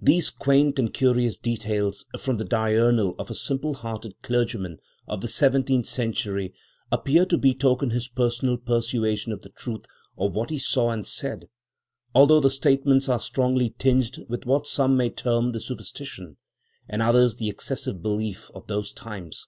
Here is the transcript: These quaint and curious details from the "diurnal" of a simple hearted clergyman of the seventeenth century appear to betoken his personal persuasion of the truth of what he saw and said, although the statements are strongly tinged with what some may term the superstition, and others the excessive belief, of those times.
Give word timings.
These 0.00 0.28
quaint 0.30 0.80
and 0.80 0.92
curious 0.92 1.36
details 1.38 2.04
from 2.18 2.36
the 2.38 2.44
"diurnal" 2.44 3.14
of 3.16 3.30
a 3.30 3.34
simple 3.36 3.74
hearted 3.74 4.16
clergyman 4.20 4.78
of 5.06 5.20
the 5.20 5.28
seventeenth 5.28 5.86
century 5.86 6.52
appear 6.90 7.24
to 7.26 7.38
betoken 7.38 7.90
his 7.92 8.08
personal 8.08 8.56
persuasion 8.56 9.30
of 9.30 9.42
the 9.42 9.50
truth 9.50 9.84
of 10.18 10.34
what 10.34 10.50
he 10.50 10.58
saw 10.58 10.90
and 10.90 11.06
said, 11.06 11.48
although 12.12 12.40
the 12.40 12.50
statements 12.50 13.08
are 13.08 13.20
strongly 13.20 13.70
tinged 13.78 14.26
with 14.28 14.46
what 14.46 14.66
some 14.66 14.96
may 14.96 15.10
term 15.10 15.52
the 15.52 15.60
superstition, 15.60 16.38
and 16.88 17.00
others 17.00 17.36
the 17.36 17.48
excessive 17.48 18.02
belief, 18.02 18.50
of 18.56 18.66
those 18.66 18.92
times. 18.92 19.46